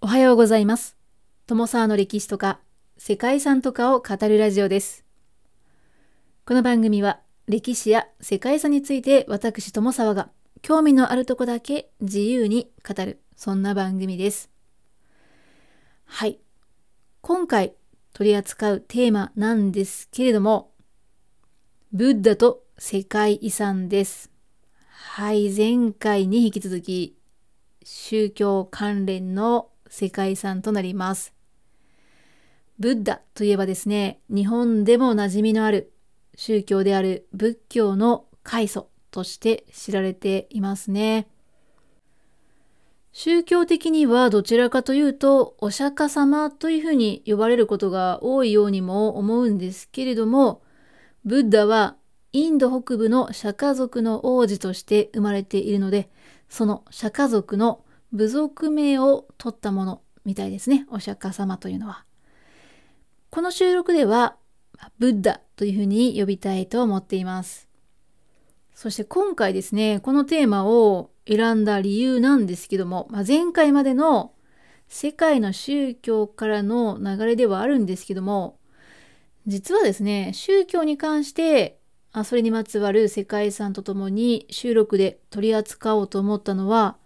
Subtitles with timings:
[0.00, 0.96] おはようございます。
[1.48, 2.60] 友沢の歴史とか
[2.98, 5.04] 世界遺産とかを語るラジオです。
[6.46, 10.30] この番組は歴史や世界遺産について私友沢が
[10.62, 14.50] 興味のあるとこだけ自由に語るそんな番組です。
[16.04, 16.38] はい。
[17.20, 17.74] 今回
[18.12, 20.70] 取り扱うテーマなんですけれども、
[21.92, 24.30] ブッダと世界遺産です。
[24.90, 25.52] はい。
[25.52, 27.18] 前回に引き続き
[27.82, 31.34] 宗教関連の世界遺産となります。
[32.78, 35.92] ブッダといえばですね、日本でも馴染みのある
[36.36, 41.28] 宗教である仏教の開祖として知られていますね。
[43.12, 50.62] 宗教的にはどちらかというとお釈迦様というふうに呼ばれることが多いようにも思うんですけれども、
[51.24, 51.96] ブッダは
[52.32, 56.10] インド北部の釈迦族の王子として生まれているので、
[56.48, 60.86] その釈迦族の部族名を取ったものみたいですね。
[60.90, 62.04] お釈迦様というのは。
[63.30, 64.36] この収録では、
[64.98, 67.68] ブッダというふうに呼びたいと思っています。
[68.74, 74.32] そして今回ですね、このテーマを選んだ理由なんですけども、まあ、前回までの
[74.86, 78.58] 世界の宗教からの流れではあるんですけども、
[79.48, 81.80] 実はですね、宗教に関して、
[82.12, 86.97] あそれにまつわる世界遺産とともに収録で取り扱おうと思ったのは、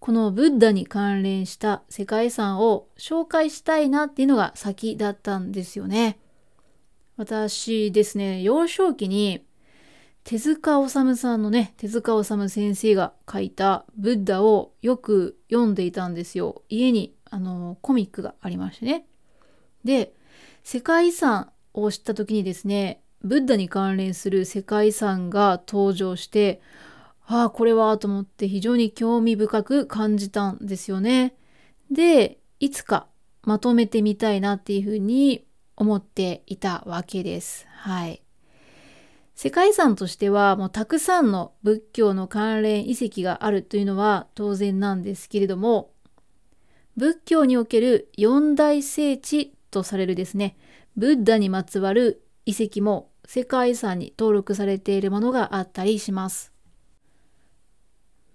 [0.00, 6.18] このブッダに関連した世界遺産を紹介したいなっていうのが先だったんですよね。
[7.16, 9.44] 私ですね、幼少期に
[10.22, 16.62] 手塚治虫さんのね、手塚治虫先生が書いたブッダをよく読んでいたんですよ。
[16.68, 19.06] 家にあのコミックがありましてね。
[19.84, 20.12] で、
[20.62, 26.60] 世界遺産を知った時にですね、ブッダに関連する世界遺産が登場して、
[27.30, 31.34] ああ、これはと思って非常に興味深く感じたんですよね。
[31.90, 33.06] で、いつか
[33.44, 35.46] まとめてみたいなっていうふうに
[35.76, 37.66] 思っていたわけです。
[37.68, 38.22] はい。
[39.34, 45.90] 世界遺産としてはもうたくさんの仏教の関連遺跡があるというのは当然なんですけれども、
[46.96, 50.56] 仏教における四大聖地とされるですね、
[50.96, 56.57] ブッダにまつわる遺跡も世界遺産に登録されているものがあったりします。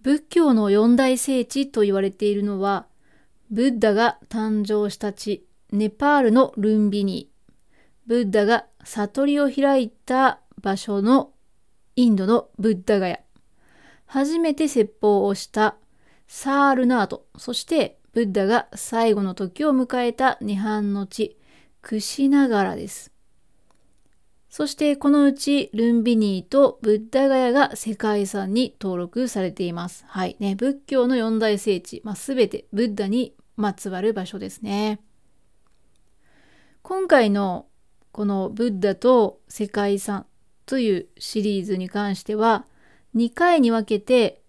[0.03, 2.87] 仏教の四大聖地と言われているのは、
[3.49, 7.31] ブッダが誕生した地、ネパールのルンビニ、
[8.05, 11.31] ブッダが悟りを開いた場所の
[11.95, 13.21] インドのブッダガヤ、
[14.05, 15.77] 初めて説法をした
[16.27, 21.37] サールナート、そしてブッダが最後の時を迎えた涅槃の地、
[21.81, 23.12] クシナガラです。
[24.53, 30.05] そしてこのうちルンビニーとブッダガヤが世界遺産に登録されています。
[30.07, 34.99] はいね、仏教の四大聖地、まあ、全てブッダにまつわる場所ですね。
[36.83, 37.65] 今回の
[38.11, 40.27] このブッダと世界遺産
[40.67, 42.67] というシリーズに関しては
[43.15, 44.43] 2回に分けて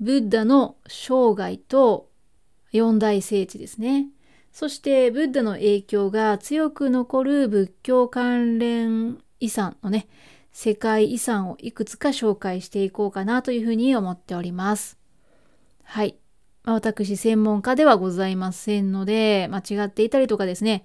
[0.00, 2.08] ブッダの生涯と
[2.72, 4.06] 四大聖地ですね。
[4.52, 10.06] そしてブッダの影響が強く残る仏教関連遺産のね、
[10.52, 14.98] 世界遺産をいくつか紹介していこうかなというふうに思っております。
[15.82, 16.16] はい。
[16.64, 20.84] まあ、私、専門家ではございませんので、間違っていたりとかですね、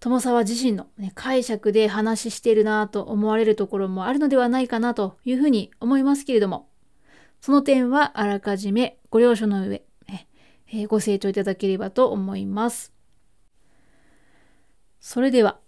[0.00, 6.68] 友沢自身の、ね、解釈で話してるなと思われるところもあるのではないかなというふうに思いますけれども、
[7.40, 9.82] その点はあらかじめご了承の上、
[10.70, 12.92] え、ご清聴いただければと思います。
[15.00, 15.58] それでは、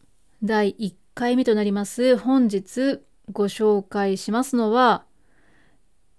[0.43, 5.05] 第1回目となります本日ご紹介しますのは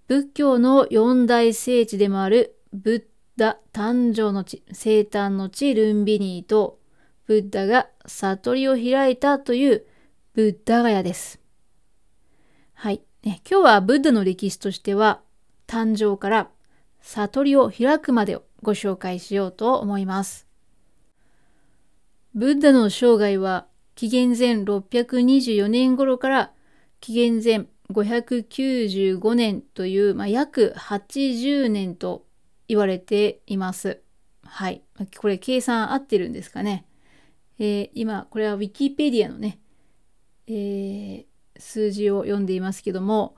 [0.06, 3.04] 仏教の四大聖地でもあるブッ
[3.36, 6.78] ダ誕生の地生誕の地ルンビニーと
[7.26, 9.84] ブッダが悟りを開いたという
[10.34, 11.40] ブッダガヤです。
[12.74, 13.40] はい、ね。
[13.50, 15.20] 今日はブッダの歴史としては
[15.66, 16.48] 誕生から
[17.00, 20.46] 悟りを開くまでをご紹介しようと思います。
[22.36, 23.66] ブッダの生涯は
[24.02, 26.52] 紀元前624年頃から
[26.98, 32.26] 紀元前595年という、まあ、約80年と
[32.66, 34.02] 言われています。
[34.42, 34.82] はい。
[35.18, 36.84] これ計算合ってるんですかね。
[37.60, 39.60] えー、今、これはウィキペディアのね、
[40.48, 41.24] えー、
[41.56, 43.36] 数字を読んでいますけども、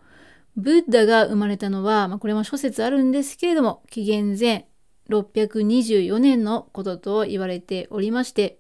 [0.57, 4.67] ブッダが生まれたのは、まあ、これも諸説あるんですけれども、紀元前
[5.11, 8.57] 624年のことと言われておりまして、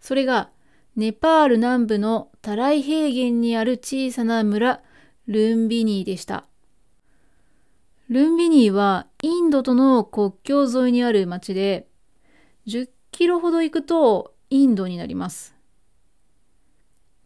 [0.00, 0.50] それが
[0.96, 4.82] ネパール南部のタライ平原にある小さな村、
[5.26, 6.46] ルンビニーでした。
[8.08, 11.86] ルンビニーはインドとの国境沿いにある町で、
[12.66, 15.54] 10キロほど行くとインドになります。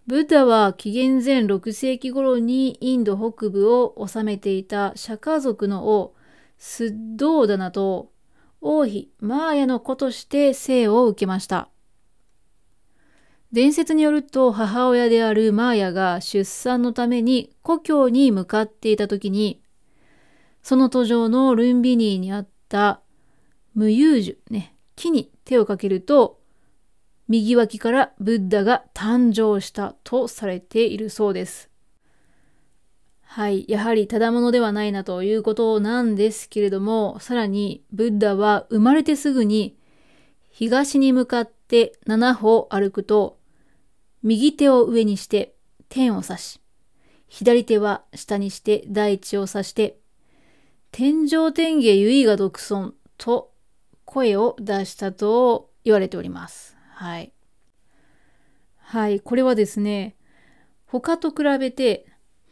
[0.07, 6.15] ブッダは紀元前6世紀頃にインド北部を治めていたシャカ族の王
[6.59, 8.13] スッドーダナと
[8.61, 11.71] 王妃マーヤの子として生を受けました。
[13.55, 19.63] 伝説によると母親であるマーヤが出産のために故郷に向かっていた時に
[20.65, 23.01] その途上のルンビニーにあった
[23.73, 26.41] 無遊樹、ね、木に手をかけると
[27.29, 31.71] 右脇からブッダが誕生したとされているそうです。
[33.23, 33.65] はい。
[33.69, 39.79] やはりただものではないなということなんですけれども、さらにブッダは生まれてすぐに
[40.51, 43.39] 東に向かって7歩歩くと、
[44.25, 45.55] 右手を上にして
[45.89, 46.61] 天を指し、
[47.29, 49.99] 左手は下にして大地を指して、
[50.91, 53.53] 天上天下唯我独尊と
[54.05, 56.77] 声を出したと言われております。
[56.89, 57.33] はい。
[58.79, 59.21] はい。
[59.21, 60.17] これはですね、
[60.87, 62.07] 他と比べて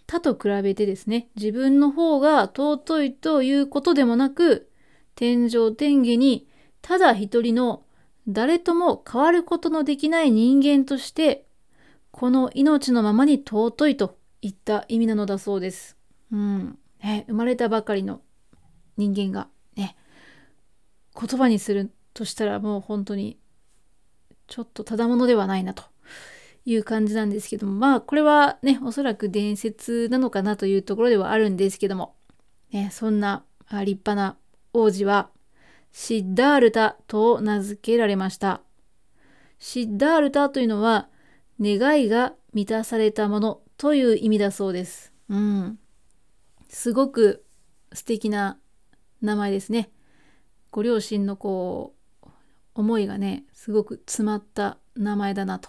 [0.07, 4.69] 他と比べてですね、自分の方が尊いということでもなく、
[5.15, 6.47] 天上天下に
[6.83, 7.85] ただ一人の
[8.29, 11.47] 誰とも変わることのできない人間として、
[12.13, 15.97] この命のままに尊いといった意味なのだそうです。
[16.31, 16.79] うん。
[17.03, 18.21] ね、生まれたばかりの
[18.97, 19.97] 人間がね、
[21.19, 23.39] 言葉にするとしたらもう本当に
[24.47, 25.85] ちょっとただものではないなと
[26.65, 32.15] いう感じなんですけども、まあこれはね、おそらく伝説なのかなというところではあるんですけども、
[32.71, 34.37] ね、そんな立派な
[34.75, 35.31] 王子は
[35.93, 38.61] シッダールタと名付けられました。
[39.59, 41.09] シッダールタというのは
[41.63, 45.13] 願いが満たされたものという意味だそうです。
[45.29, 45.79] うん。
[46.69, 47.45] すごく
[47.93, 48.59] 素敵な
[49.21, 49.91] 名前ですね。
[50.71, 51.95] ご両親のこ
[52.25, 52.29] う、
[52.75, 55.69] 思いがね、すごく詰まった名前だなと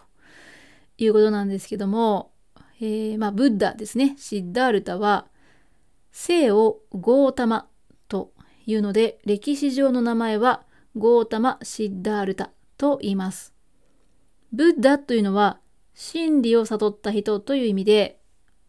[0.97, 2.31] いうことなんですけども、
[2.79, 5.27] えー、まあ、ブッダですね、シッダールタは、
[6.11, 7.67] 生をゴータマ
[8.07, 8.33] と
[8.65, 10.63] いうので、歴史上の名前は
[10.95, 13.53] ゴータマ・シッダールタと言います。
[14.51, 15.59] ブッダというのは、
[15.93, 18.19] 真理を悟った人という意味で、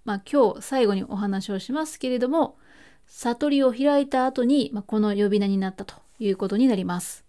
[0.05, 2.59] まあ、今日最後にお話をしますけれども、
[3.07, 7.25] 悟りを開いた後に、まあ、この呼び名になったということになります。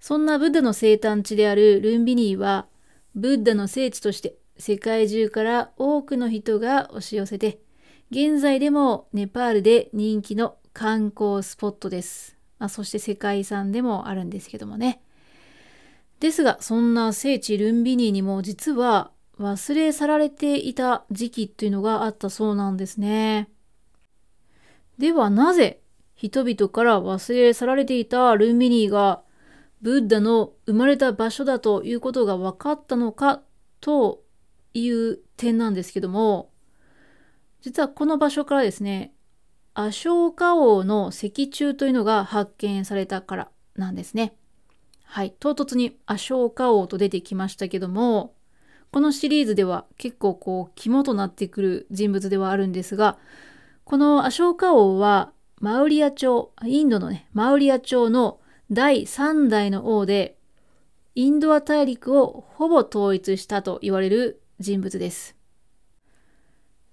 [0.00, 2.66] そんなブッダの生誕地であるルンビニーは、
[3.14, 7.60] ブッダの聖地として世界中から多くの人が押し寄せて、
[8.10, 12.36] 現在でもネパールで人気の観光スポットです。
[12.58, 15.00] まあ、そして世界遺産でもあるんですけどもね。
[16.20, 23.50] ですが、そんな聖地ルンビニーにも実は忘れ去られていた時期というのがあったそうなんですね。
[24.98, 25.80] ではなぜ
[26.14, 29.22] 人々から忘れ去られていたルンビニーが
[29.82, 33.42] ブッダの生まれた場所だということが分かったのか
[33.80, 34.22] と
[34.72, 36.50] いう点なんですけども、
[37.60, 39.12] 実はこの場所からですね、
[39.74, 44.36] アショーカ王の石柱というのが発見されたからなんですね。
[45.04, 48.34] はい、唐突にアショーカ王と出てきましたけども、
[48.90, 53.18] このシリーズでは結構こう肝となってくる人物ではあるんですが、
[53.84, 58.40] このアショーカ王はマウリア朝、インドのね、マウリア朝の
[58.70, 60.36] 第3代の王で、
[61.14, 65.36] インドア大陸をほぼ統一したと言われる人物です。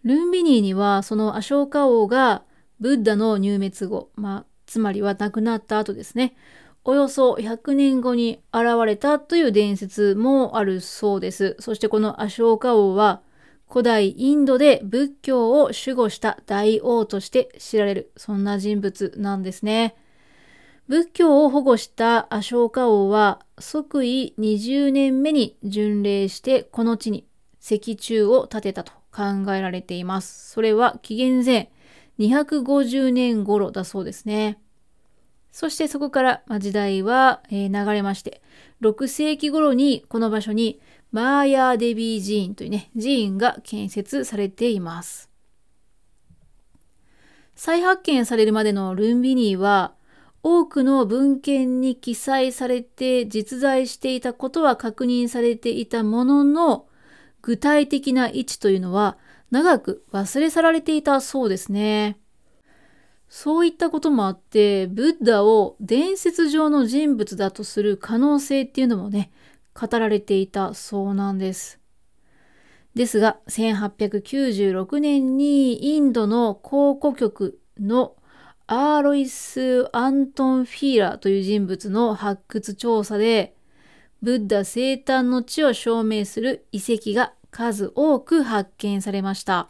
[0.04, 2.44] ルンビニーにはそのアショーカ王が
[2.80, 6.36] ブッダの入滅後、まあ、つまりは亡くなった後ですね、
[6.84, 11.56] およそ100年後に現れたという伝説もあるそうです。
[11.60, 13.22] そしてこのアショーカ王は
[13.70, 19.96] 古代インドで仏教を守護した大王として知られる、そんな人物なんですね。
[20.88, 27.28] 仏教を保護したアショーカ王は即位20年目に巡礼してこの地に
[27.62, 30.52] 石柱を建てたと考えられています。
[30.52, 31.72] それは紀元前
[32.20, 34.60] 250年頃だそうですね。
[35.52, 38.42] そしてそこから時代は流れまして、
[38.82, 40.80] 6世紀頃にこの場所に
[41.12, 45.30] マーヤーデビー寺院というね、寺院が建設されています。
[47.56, 49.94] 再発見されるまでのルンビニーは、
[50.42, 56.88] 多くの文献に記載されて実在していたことは確認されていたものの、
[57.42, 59.18] 具体的な位置というのは
[59.52, 62.18] 長く忘れ去られていたそうですね。
[63.34, 69.32] そういったこともあって、ブッダを伝説上の人物だとする可能性っていうのもね、
[69.74, 71.80] 語られていたそうなんです。
[72.94, 78.18] ですが、1896年にインドの考古局の
[78.68, 83.56] アーロイス・アントン・フィーラーという人物の発掘調査で、
[84.22, 89.70] ブッダ生誕の地を証明する遺跡が数多く発見されました。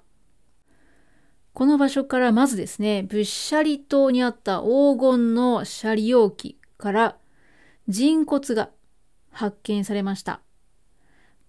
[1.53, 7.17] この場所からまずですね、ブッシャリ島にあった黄金のシャリ容器から
[7.87, 8.69] 人骨が
[9.31, 10.41] 発見されました。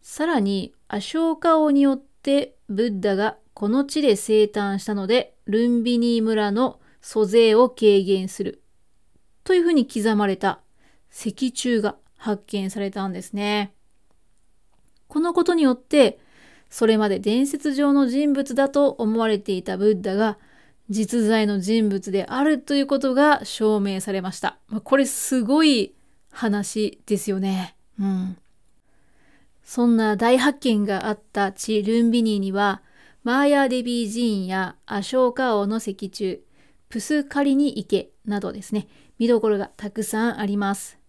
[0.01, 8.63] さらに、アショーカ王によってブッダがこの地で生誕したので、ルンビニー村の租税を軽減する
[9.45, 10.61] というふうに刻まれた
[11.13, 13.75] 石柱が発見されたんですね。
[15.09, 16.19] このことによって、
[16.73, 20.39] それまで伝説上の人物だと思われていたブッダが
[20.89, 24.57] 実在の人物であるということが証明されました。
[24.69, 25.95] まこれすごい
[26.31, 27.77] 話ですよね。
[28.01, 28.39] うん。
[29.63, 32.81] そんな大発見があった地ルンビニーには、
[33.23, 36.39] マーヤーデビー寺院やアショーカ王の石柱、
[36.89, 38.89] プスカリニ池などですね、
[39.19, 41.02] 見どころがたくさんあります。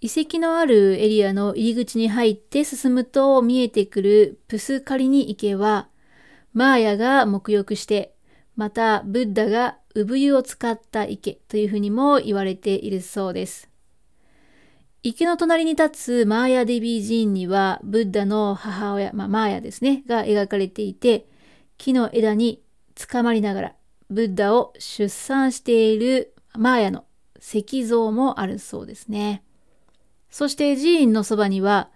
[0.00, 5.88] 遺跡のあるエリアの入り口に入って進むと見えてくるプスカリニ池は、
[6.54, 8.14] マーヤが沐浴して、
[8.56, 13.68] またブッダが産湯を使った池というふうにも言われているそうです。
[15.02, 21.26] 池の隣に立つマーヤデビー寺院には、ブッダの母親、まあ、マーヤですね、が描かれていて、
[21.76, 22.62] 木の枝に
[22.94, 23.74] つかまりながら、
[24.08, 27.04] ブッダを出産しているマーヤの
[27.38, 29.42] 石像もあるそうですね。
[30.30, 31.90] そして寺院のそばには、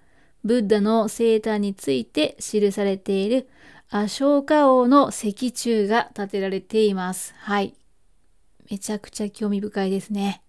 [0.44, 3.48] ブッダの生誕について記されている
[3.90, 7.34] アショーカ王の石柱が建てられています。
[7.38, 7.74] はい。
[8.70, 10.42] めちゃくちゃ興味深いですね。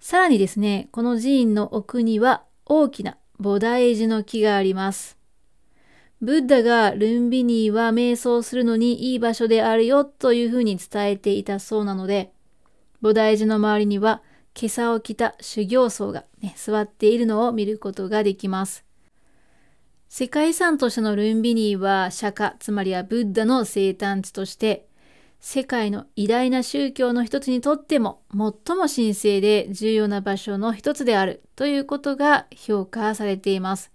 [0.00, 5.16] さらにですね、この寺院の奥には大きな菩提樹の木があります。
[6.20, 12.32] ブッダがルンビニーは瞑想するのにいい場所であるよというふうに伝えていたそうなので、
[13.02, 14.22] 菩提樹の周りには
[14.58, 18.84] 今朝を着た修行僧が、ね、座っているのを見ることができます。
[20.08, 24.86] 世界遺産としてのルンビニーは釈迦、つまりはブッダの生誕地として、
[25.40, 33.90] 世界の偉大な宗教の一つにとっても最も神聖で重要な場所の一つであるということが評価されています。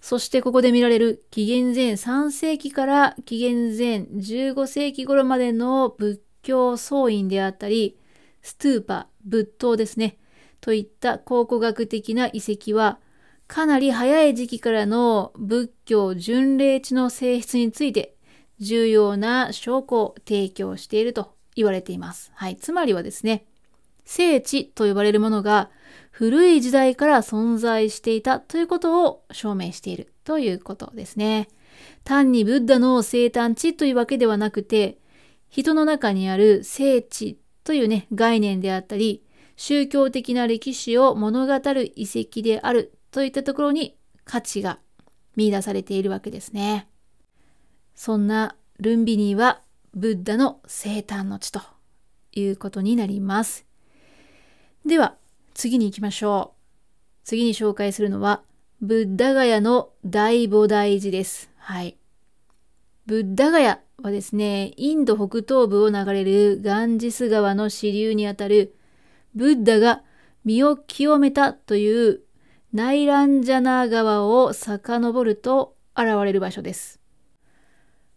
[0.00, 7.98] そしてここで見られる紀元前3世紀から紀元前15世紀頃までの仏教僧院であったり、
[8.42, 10.18] ストゥーパ、仏塔ですね、
[10.60, 12.98] といった考古学的な遺跡は、
[13.46, 18.16] かなり早い時期からの仏教巡礼地の性質について
[18.60, 22.32] 重要な証拠を提供していると言われています。
[22.34, 22.56] はい。
[22.56, 23.44] つまりはですね、
[24.04, 25.70] 聖地と呼ばれるものが
[26.10, 31.48] 古い時代から存在していたということを証明しているということですね。
[32.04, 34.98] 単にブッダの生誕地というわけではなくて、
[35.48, 39.22] 人の中にある聖地というね、概念であったり、
[39.56, 44.78] 宗教的な歴史を物語る遺跡であるといったところに価値が
[45.36, 46.88] 見出されているわけですね。
[47.94, 49.62] そんなルンビニーは
[49.94, 51.60] ブッダの生誕の地と
[52.32, 53.66] いうことになります。
[54.84, 55.16] では
[55.54, 56.62] 次に行きましょう。
[57.24, 58.42] 次に紹介するのは
[58.80, 61.50] ブッダガヤの大菩提寺です。
[61.56, 61.96] はい。
[63.06, 68.74] ブッダガヤはですね、インド北東部を流れるガンジス川の支流にあたる
[69.36, 70.02] ブッダが
[70.44, 72.22] 身を清めたという
[72.72, 77.00] ナイランジャナー川を遡ると現れる場所です。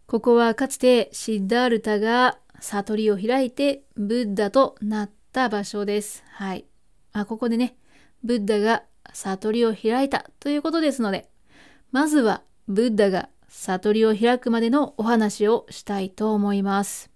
[0.06, 6.24] ここはかつてシッダールタが悟りを開いてブッダとなった場所です。
[6.30, 6.64] はい。
[7.12, 7.76] あ、ここでね、
[8.24, 11.28] ブッダが悟りを開いたということですので、
[11.92, 13.28] まずはブッダが
[13.58, 17.10] 悟りを開くまでのお話をしたいと思います。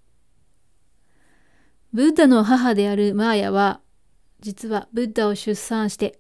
[1.92, 3.80] ブッダの母であるマーヤは、
[4.40, 6.18] 実はブッダを出産して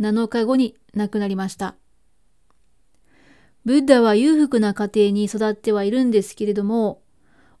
[0.00, 1.76] 7日後に亡くなりました。
[3.66, 7.02] ブッダは裕福な家庭に育ってはいるんですけれども、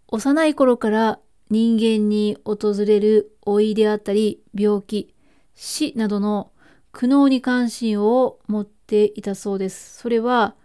[0.08, 5.14] 幼い頃から人間に訪れる老いであったり、病気、
[5.54, 6.50] 死などの
[6.92, 9.98] 苦悩に関心を持っていたそうです。
[9.98, 10.56] それは、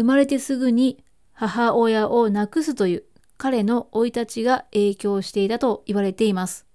[0.00, 3.04] 生まれてすぐに母親を亡くすという
[3.36, 6.66] 彼の生い立ちが影響していたと言われています。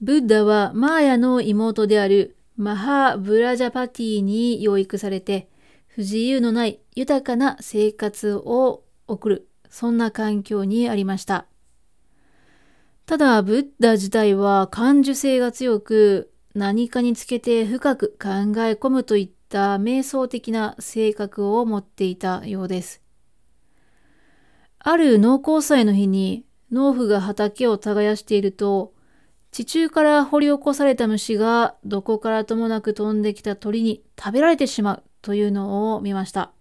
[0.00, 5.48] ブッダはマーヤの妹であるマハー・ブラジャパティに養育されて、
[5.88, 11.46] 不自由のない豊かな生活を送る、そんな環境にありました。
[13.06, 23.02] ただ、ブッダ自体は感受性が強く、何かにつけて深く考え込むといった瞑想的な性格を持っていたようです。
[24.78, 28.94] ある脳梗塞の日に農夫が畑を耕していると、
[29.50, 36.52] 地中から掘り起こされた虫がどこからともなく飛んできた鳥に食べられてしまうというのを見ました。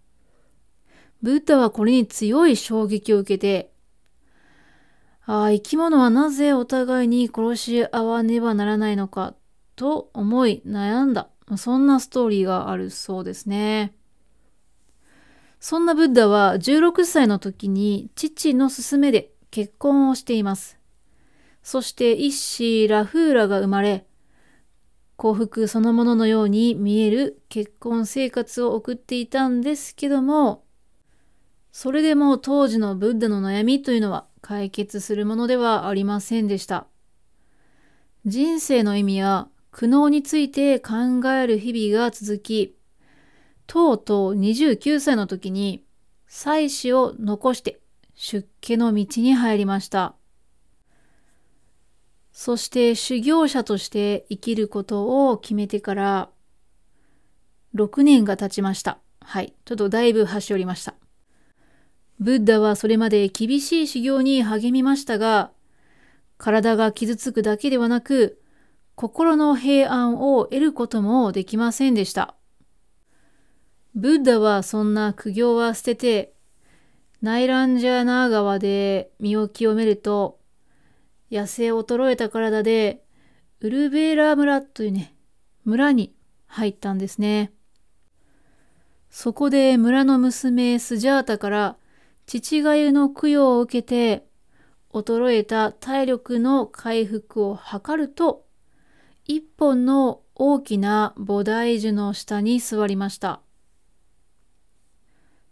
[1.21, 3.71] ブッダはこれに強い衝撃を受けて、
[5.25, 9.35] ああ、生き物はなぜお互いに殺し合わねばならないのか
[9.75, 11.29] と思い悩んだ。
[11.55, 13.93] そんなストーリーがあるそうですね。
[15.59, 20.77] そんなブッダは16歳の時に父の勧めで結婚をしています。
[21.63, 24.05] そして一子ラフーラが生まれ、
[25.15, 30.63] 幸福そのもののように見える結婚生活を送っていたんですけども、
[31.71, 36.87] それでも当時のブッダの悩みというのは解決するものではありませんでした。
[38.25, 42.75] 人生の意味や苦悩について考える日々が続き、
[43.67, 45.85] とうとう29歳の時に
[46.27, 47.79] 妻子を残して
[48.15, 50.15] 出家の道に入りました。
[52.31, 56.29] そして修行者として生きることを決めてから
[57.75, 58.97] 6年が経ちました。
[59.21, 59.53] はい。
[59.63, 60.95] ちょっとだいぶ端折りました。
[62.19, 65.51] ブッダはそれまで厳しい修行に励みましたが、
[66.39, 68.41] 体が傷つくだけではなく、
[68.99, 72.33] 心の平安を得ることもできませんでした。
[73.93, 76.33] ブッダはそんな苦行は捨てて、
[77.21, 80.39] ナイランジャーナー川で身を清めると、
[81.29, 83.03] 痩せ衰えた体で、
[83.59, 85.15] ウルベーラ村というね、
[85.63, 86.15] 村に
[86.47, 87.53] 入ったんですね。
[89.11, 91.77] そこで村の娘スジャータから
[92.25, 94.25] 父がゆの供養を受けて、
[94.91, 98.46] 衰えた体力の回復を図ると、
[99.27, 103.41] 一本の大きな菩提樹の下に座りました。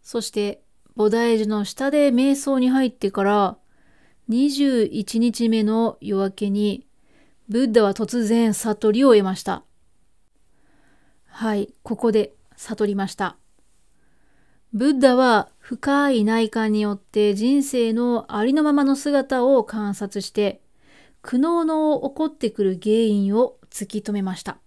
[0.01, 0.62] そして
[0.95, 3.58] 菩提樹の下で瞑想に入ってから
[4.30, 6.88] 21日目の夜明けに
[7.50, 9.63] ブッダは突然悟りを得ました。
[11.26, 13.36] はい、ここで悟りました。
[14.71, 20.62] ブッダは深い内観によって人生のありのままの姿を観察して
[21.26, 24.60] 苦悩の起こってくる原因を突き止めました。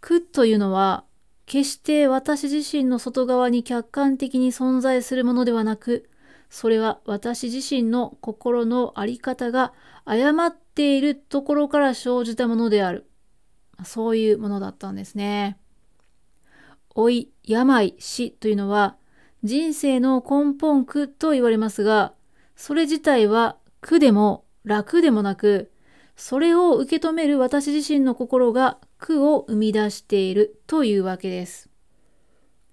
[0.00, 1.04] 苦というのは
[1.44, 6.08] 決して私自身の外側に客観的に存在するものではなく
[6.48, 9.74] それは私自身の心の在り方が
[10.06, 13.06] 誤っているところから生じたものである。
[13.84, 15.58] そういうものだったんですね。
[16.96, 18.96] 老い、病、死というのは
[19.42, 22.14] 人生の根本苦と言われますが、
[22.56, 25.70] それ自体は苦でも楽でもなく、
[26.16, 31.68] それを受け止める私自身の心が苦を生み出しているというわけです。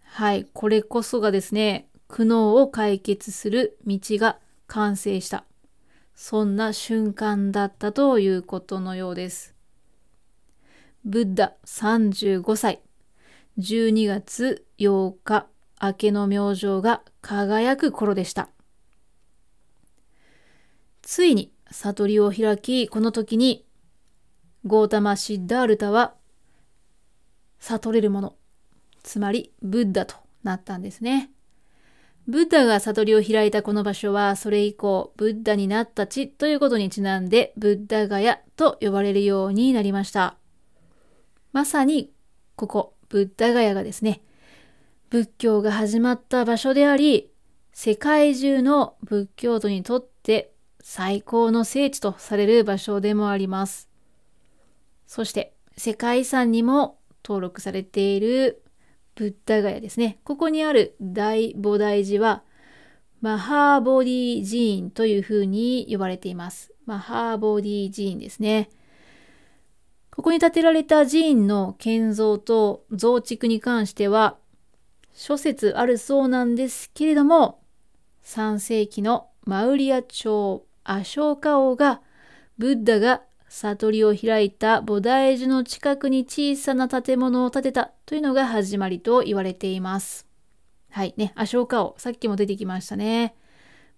[0.03, 5.45] はい、これこそがですね、苦悩を解決する道が完成した。
[6.13, 9.55] そんな瞬間だったということのようです。
[11.03, 12.81] ブッダ35歳。
[13.57, 15.47] 12月8日、
[15.81, 18.49] 明けの明星が輝く頃でした。
[21.01, 23.65] ついに悟りを開き、この時に、
[24.65, 26.13] ゴータマ・シッダールタは、
[27.59, 28.35] 悟れるもの、
[29.03, 31.31] つまりブッダとなったんですね。
[32.27, 40.35] ブッダが悟りを開いたこの場所は、それ以降、ブッダになった地ということにちなんで、ブッダガヤと呼ばれるようになりました。
[41.53, 42.11] まさに、
[42.55, 44.21] ここ、ブッダガヤがですね、
[45.09, 47.31] 仏教が始まった場所であり、
[47.73, 50.50] 世界中の仏教徒にとって
[50.83, 53.89] 最高の聖地とされる場所でもあります。
[55.07, 58.63] そして世界遺産にも登録されている
[59.15, 60.19] ブッダガヤですね。
[60.23, 62.43] ここにある大菩提寺は
[63.19, 66.73] マハーボディ寺院というふうに呼ばれています。
[66.85, 68.69] マハーボディ寺院ですね。
[70.11, 74.37] ここに建てられた寺院の建造と増築に関しては
[75.13, 77.61] 諸説あるそうなんですけれども
[78.23, 82.01] 3世紀のマウリア朝アショーカ王が
[82.57, 90.25] ブッダが悟りを開いた菩提樹の近くに小さな建物を建てたというのが始まりと言われています。
[90.89, 93.35] はいね、アショーカ王、さっきも出てきましたね。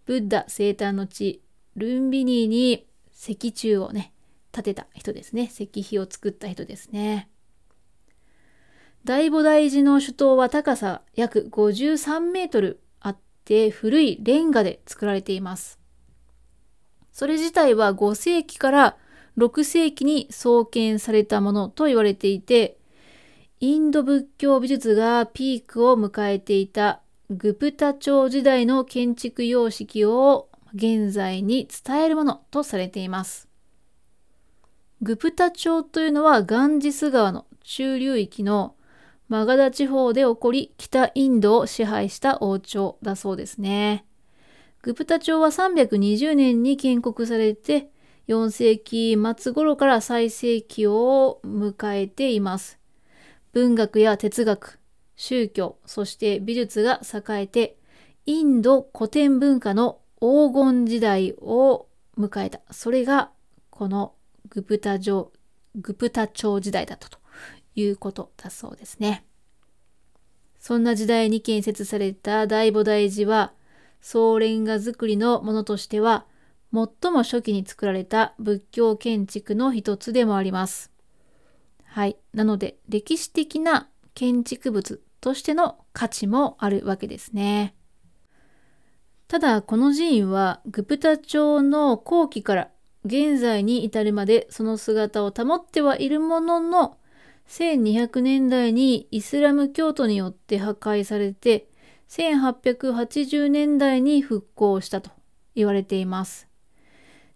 [0.05, 1.41] ブッダ生誕の地、
[1.75, 4.13] ルンビニーに石柱をね、
[4.51, 5.43] 建てた人ですね。
[5.43, 7.29] 石碑を作った人ですね。
[9.03, 15.82] 大菩提寺の首都は高さ約53メートルあって古いレンガで作られています。
[17.13, 18.97] それ自体は5世紀から
[19.37, 22.77] 6世紀に創建されたものと言われていて、
[23.59, 33.47] インド仏教美術がピークを迎えていたグプタ朝時代の建築様式を現在に伝えるものとされています。
[35.01, 38.75] グプタ朝というのはガンジス川の中流域の
[39.29, 44.05] マガダ地方で起こり北インドを支配した王朝だそうですね。
[44.83, 47.87] グプタ朝は320年に建国されて
[48.27, 52.79] 4世紀末頃から最盛期を迎えています。
[53.53, 54.81] 文学や哲学、
[55.15, 57.77] 宗教、そして美術が栄えて
[58.25, 61.87] インド古典文化の黄金時代を
[62.19, 62.59] 迎えた。
[62.71, 63.31] それが
[63.69, 64.15] この
[64.49, 65.31] グプタ朝、
[65.75, 67.19] グプタ朝時代だったと
[67.75, 69.25] いうことだそうですね。
[70.59, 73.53] そんな時代に建設された大菩提寺は、
[74.03, 76.25] 総レンガ造りのものとしては、
[76.73, 80.91] 最も初期に作られた仏教建築の一つでもあります。
[81.85, 82.17] はい。
[82.33, 87.75] なので、歴史的な建築物としての価値もあるわけですね。
[89.29, 92.71] ただ、この寺院は、グプタ朝の後期から
[93.05, 96.97] 現在に至るまでその姿を保ってはいるものの、
[97.47, 101.69] 1200年代にイスラム教徒によって破壊されて、
[102.09, 105.11] 1880年代に復興したと
[105.55, 106.47] 言われています。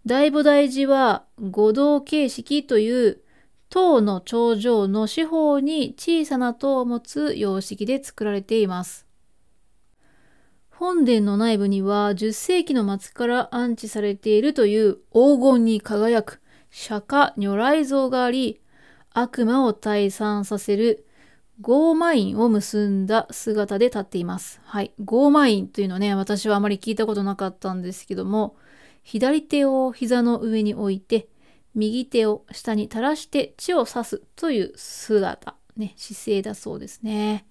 [0.05, 3.21] 大菩提寺は五道形式という
[3.69, 9.05] 塔の頂上の四方に小さな塔を持つ様式で作られています。
[10.69, 18.61] 本殿の内部には10世紀の末から安置されているという黄金に輝く釈迦如来像があり、
[19.11, 21.06] 悪魔を退散させる
[21.59, 24.61] ゴーマインを結んだ姿で立っています。
[24.63, 24.91] はい。
[25.03, 28.55] ゴーマインというのね、私はあまり聞いたことなかったんですけども、
[29.01, 31.27] 左手を膝の上に置いて、
[31.73, 37.47] 右手を下に垂らして血を刺すという姿、ね、姿勢だそうですね。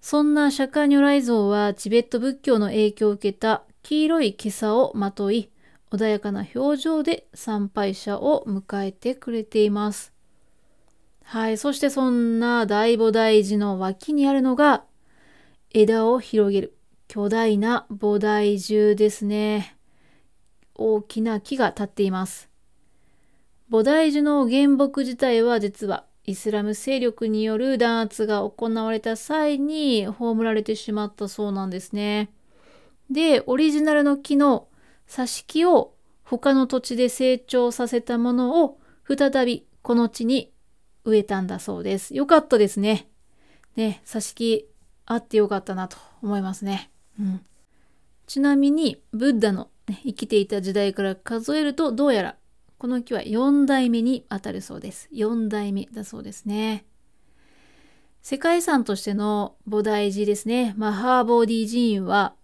[0.00, 5.50] そんな釈迦如来像はチベット仏教の影響を受けた黄色い袈裟をまとい、
[5.90, 10.17] 穏やかな表情で参拝者を迎えてくれています。
[11.30, 11.58] はい。
[11.58, 14.84] そしてそんな大菩提寺の脇にあるのが
[15.70, 19.76] 枝を広げる巨大な菩提樹ですね。
[20.74, 22.48] 大きな木が立っています。
[23.70, 32.30] 菩提樹の原木自体は実はイスラム勢力による弾圧が行われた際に葬られてしまったそうなんですね。
[33.10, 34.68] で、オリジナルの木の
[35.06, 35.92] 挿し木を
[36.24, 40.54] 他の土地で成長させたものを再びこの地に
[41.08, 42.14] 植えたんだそうです。
[42.14, 43.08] よかったですね。
[43.76, 44.68] ね、挿し木
[45.06, 46.90] あってよかったなと思いますね。
[47.18, 47.40] うん、
[48.26, 52.36] ちなみに、ブッダの、ね、生きていた時代から数えるとどうやら
[52.78, 55.08] この木は4代目にあたるそうです。
[55.12, 56.86] 4代目だそうですね。
[58.22, 60.74] 世界遺産としての菩提寺ですね。
[60.76, 62.34] マハーボーディ寺院は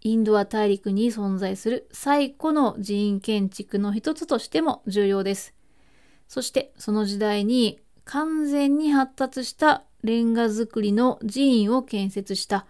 [0.00, 5.54] インドア大陸に存在する最古の寺院建築の一つとしても重要です。
[6.26, 12.66] そしてその時代に完全に発達したレンガ造りの寺院を建設した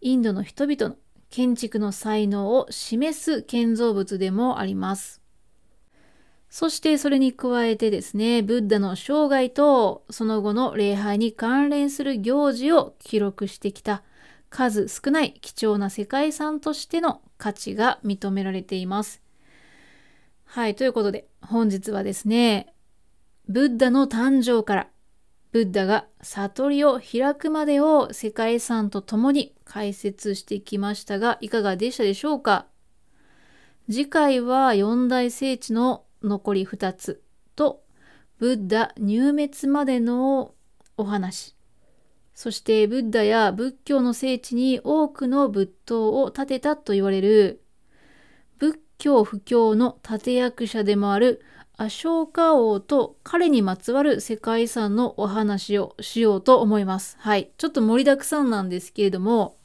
[0.00, 0.96] インドの人々の
[1.30, 5.20] 建築の才能を示す建造物でもあります。
[6.48, 14.02] そしてそれに加えてですね、ブッダの生涯とその後の礼拝に関連する行事を記録してきた
[14.48, 19.22] 数少ない貴重な世界遺産としての価値が認められています。
[20.44, 22.74] はい、ということで本日はですね、
[23.52, 24.88] ブッダの誕生から
[25.50, 32.66] ブッダが悟りを開くまでを世界遺産とともに解説してきましたが、いかがでしたでしょうか？
[33.90, 37.24] 次回は四大聖地の残り2つ
[37.56, 37.82] と
[38.38, 40.54] ブッダ入滅までの
[40.96, 41.56] お話。
[42.32, 47.64] そしてブッダや仏教の聖地に多くの仏塔を建てたと言われる
[48.58, 51.42] 仏教布教の立役者でもある
[51.80, 57.16] アショーカ王と彼にまつわる世界遺産のお話をしようと思います。
[57.18, 57.52] はい。
[57.56, 59.56] ちょっと盛りだくさんなんですけれども、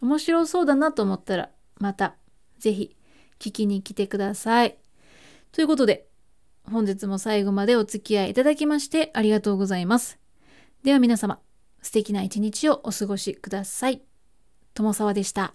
[0.00, 2.16] 面白そうだなと思ったら、また
[2.58, 2.96] ぜひ
[3.38, 4.76] 聞きに来てください。
[5.52, 6.08] ということで、
[6.68, 10.18] 本日も最後までお付き合いいただきましてありがとうございます。
[10.82, 11.38] では皆様、
[11.80, 14.02] 素敵な一日をお過ごしください。
[14.74, 15.54] 友沢でした。